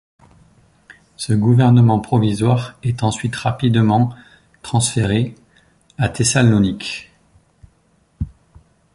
[1.15, 4.11] Ce Gouvernement provisoire est ensuite rapidement
[4.63, 5.35] transféré
[5.99, 7.11] à Thessalonique.